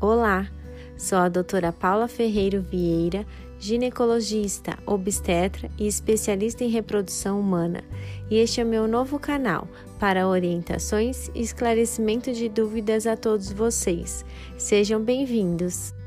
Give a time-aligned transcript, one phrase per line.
[0.00, 0.48] Olá,
[0.96, 3.26] sou a doutora Paula Ferreiro Vieira,
[3.58, 7.82] ginecologista, obstetra e especialista em reprodução humana,
[8.30, 9.66] e este é meu novo canal
[9.98, 14.24] para orientações e esclarecimento de dúvidas a todos vocês.
[14.56, 15.97] Sejam bem-vindos!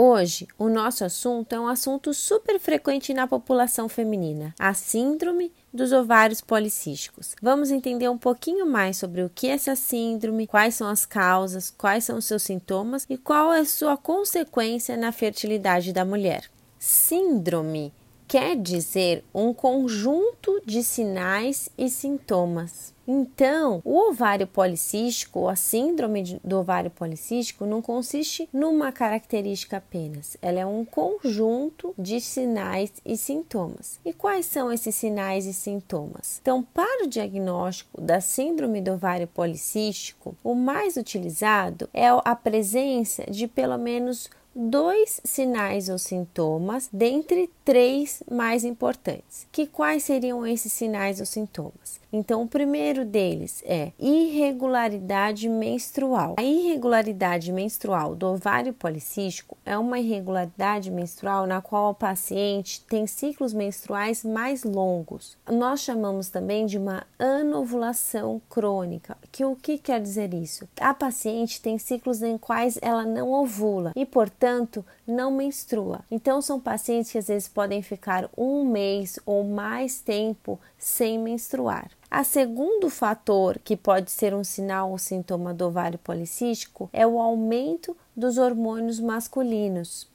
[0.00, 5.90] Hoje, o nosso assunto é um assunto super frequente na população feminina: a síndrome dos
[5.90, 7.34] ovários policísticos.
[7.42, 11.74] Vamos entender um pouquinho mais sobre o que é essa síndrome, quais são as causas,
[11.76, 16.48] quais são os seus sintomas e qual é a sua consequência na fertilidade da mulher.
[16.78, 17.92] Síndrome
[18.28, 22.94] quer dizer um conjunto de sinais e sintomas.
[23.10, 30.36] Então, o ovário policístico, ou a síndrome do ovário policístico, não consiste numa característica apenas,
[30.42, 33.98] ela é um conjunto de sinais e sintomas.
[34.04, 36.38] E quais são esses sinais e sintomas?
[36.42, 43.24] Então, para o diagnóstico da síndrome do ovário policístico, o mais utilizado é a presença
[43.30, 49.46] de pelo menos dois sinais ou sintomas dentre três mais importantes.
[49.52, 52.00] Que quais seriam esses sinais ou sintomas?
[52.12, 56.36] Então, o primeiro deles é irregularidade menstrual.
[56.38, 63.06] A irregularidade menstrual do ovário policístico é uma irregularidade menstrual na qual o paciente tem
[63.06, 65.36] ciclos menstruais mais longos.
[65.46, 69.16] Nós chamamos também de uma anovulação crônica.
[69.30, 70.66] Que o que quer dizer isso?
[70.80, 76.00] A paciente tem ciclos em quais ela não ovula e, portanto, não menstrua.
[76.10, 81.90] Então, são pacientes que às vezes podem ficar um mês ou mais tempo sem menstruar.
[82.10, 87.18] A segundo fator que pode ser um sinal ou sintoma do ovário policístico é o
[87.18, 90.08] aumento dos hormônios masculinos,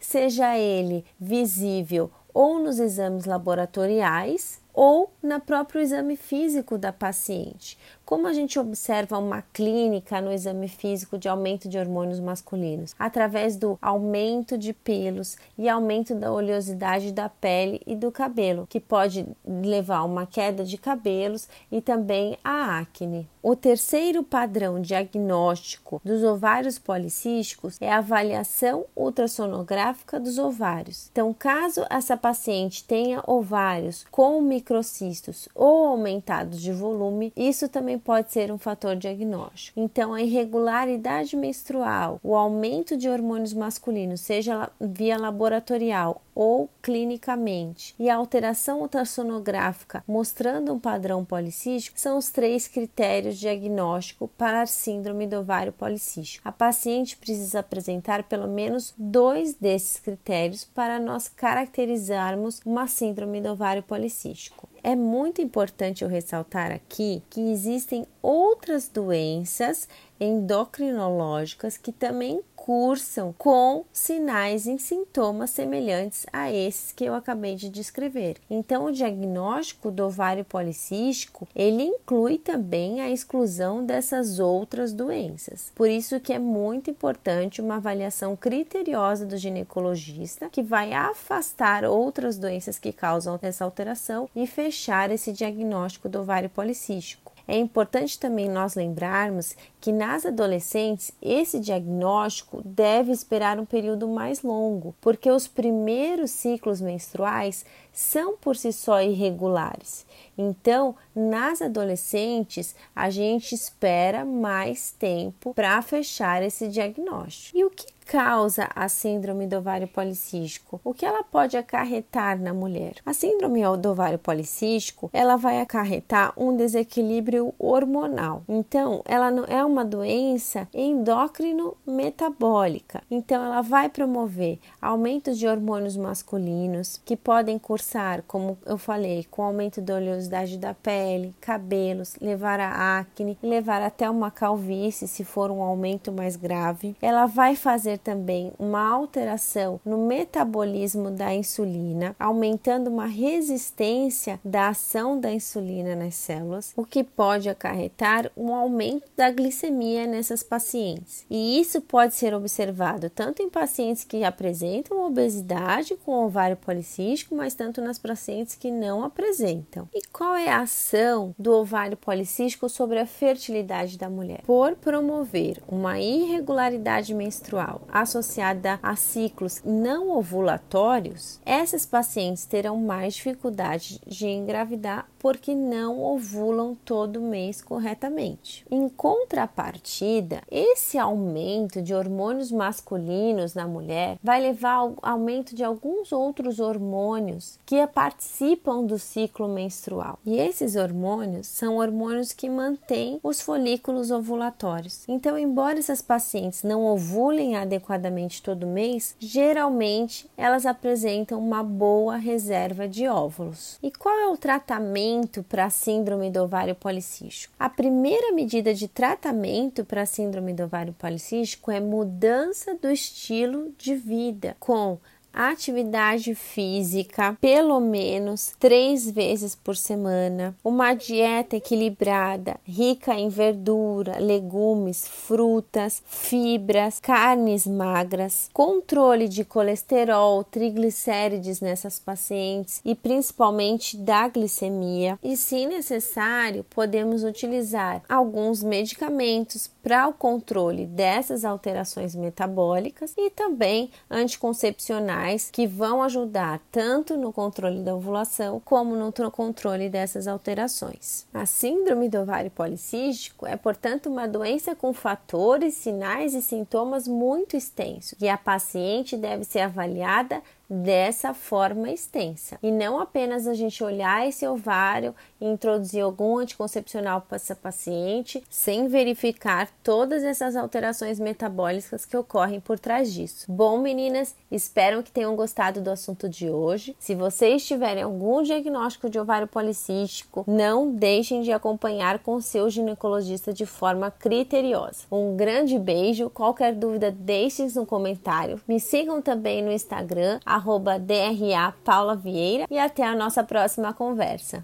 [0.00, 7.78] seja ele visível ou nos exames laboratoriais ou no próprio exame físico da paciente.
[8.04, 12.94] Como a gente observa uma clínica no exame físico de aumento de hormônios masculinos?
[12.98, 18.78] Através do aumento de pelos e aumento da oleosidade da pele e do cabelo, que
[18.78, 23.26] pode levar a uma queda de cabelos e também a acne.
[23.42, 31.08] O terceiro padrão diagnóstico dos ovários policísticos é a avaliação ultrassonográfica dos ovários.
[31.12, 38.32] Então, caso essa paciente tenha ovários com microcistos ou aumentados de volume, isso também pode
[38.32, 39.78] ser um fator diagnóstico.
[39.78, 48.10] Então, a irregularidade menstrual, o aumento de hormônios masculinos, seja via laboratorial ou clinicamente, e
[48.10, 55.26] a alteração ultrassonográfica mostrando um padrão policístico são os três critérios diagnósticos para a síndrome
[55.26, 56.46] do ovário policístico.
[56.48, 63.50] A paciente precisa apresentar pelo menos dois desses critérios para nós caracterizarmos uma síndrome do
[63.50, 64.53] ovário policístico.
[64.82, 69.88] É muito importante eu ressaltar aqui que existem outras doenças
[70.20, 77.68] endocrinológicas que também cursam com sinais e sintomas semelhantes a esses que eu acabei de
[77.68, 78.38] descrever.
[78.48, 85.70] Então, o diagnóstico do ovário policístico, ele inclui também a exclusão dessas outras doenças.
[85.74, 92.38] Por isso que é muito importante uma avaliação criteriosa do ginecologista, que vai afastar outras
[92.38, 97.33] doenças que causam essa alteração e fechar esse diagnóstico do ovário policístico.
[97.46, 104.42] É importante também nós lembrarmos que nas adolescentes esse diagnóstico deve esperar um período mais
[104.42, 110.06] longo, porque os primeiros ciclos menstruais são por si só irregulares.
[110.36, 117.58] Então, nas adolescentes, a gente espera mais tempo para fechar esse diagnóstico.
[117.58, 120.80] E o que causa a síndrome do ovário policístico?
[120.84, 122.94] O que ela pode acarretar na mulher?
[123.04, 128.42] A síndrome do ovário policístico, ela vai acarretar um desequilíbrio hormonal.
[128.48, 133.02] Então, ela não é uma doença endócrino metabólica.
[133.10, 139.42] Então, ela vai promover aumento de hormônios masculinos que podem cursar, como eu falei, com
[139.42, 145.50] aumento da oleosidade da pele, cabelos, levar a acne, levar até uma calvície se for
[145.50, 146.96] um aumento mais grave.
[147.00, 155.18] Ela vai fazer também uma alteração no metabolismo da insulina, aumentando uma resistência da ação
[155.18, 161.24] da insulina nas células, o que pode acarretar um aumento da glicemia nessas pacientes.
[161.30, 167.54] E isso pode ser observado tanto em pacientes que apresentam obesidade com ovário policístico, mas
[167.54, 169.88] tanto nas pacientes que não apresentam.
[169.94, 174.42] E qual é a ação do ovário policístico sobre a fertilidade da mulher?
[174.42, 184.00] Por promover uma irregularidade menstrual associada a ciclos não ovulatórios, essas pacientes terão mais dificuldade
[184.06, 188.62] de engravidar porque não ovulam todo mês corretamente.
[188.70, 196.12] Em contrapartida, esse aumento de hormônios masculinos na mulher vai levar ao aumento de alguns
[196.12, 200.18] outros hormônios que participam do ciclo menstrual.
[200.26, 205.08] E esses hormônios são hormônios que mantêm os folículos ovulatórios.
[205.08, 212.86] Então, embora essas pacientes não ovulem adequadamente todo mês, geralmente elas apresentam uma boa reserva
[212.86, 213.78] de óvulos.
[213.82, 217.54] E qual é o tratamento para a síndrome do ovário policístico?
[217.58, 223.72] A primeira medida de tratamento para a síndrome do ovário policístico é mudança do estilo
[223.78, 224.98] de vida com
[225.34, 235.08] atividade física pelo menos três vezes por semana, uma dieta equilibrada, rica em verdura, legumes,
[235.08, 245.18] frutas, fibras, carnes magras, controle de colesterol, triglicérides nessas pacientes e principalmente da glicemia.
[245.22, 253.90] E, se necessário, podemos utilizar alguns medicamentos para o controle dessas alterações metabólicas e também
[254.10, 261.26] anticoncepcionais que vão ajudar tanto no controle da ovulação como no controle dessas alterações.
[261.32, 267.56] A síndrome do ovário policístico é, portanto, uma doença com fatores, sinais e sintomas muito
[267.56, 273.82] extensos e a paciente deve ser avaliada dessa forma extensa e não apenas a gente
[273.82, 281.18] olhar esse ovário e introduzir algum anticoncepcional para essa paciente sem verificar todas essas alterações
[281.18, 283.50] metabólicas que ocorrem por trás disso.
[283.50, 286.94] Bom, meninas, espero que tenham gostado do assunto de hoje.
[286.98, 293.52] Se vocês tiverem algum diagnóstico de ovário policístico, não deixem de acompanhar com seu ginecologista
[293.52, 295.04] de forma criteriosa.
[295.10, 296.30] Um grande beijo.
[296.30, 298.60] Qualquer dúvida, deixe no comentário.
[298.66, 304.62] Me sigam também no Instagram arroba DRA Paula Vieira e até a nossa próxima conversa.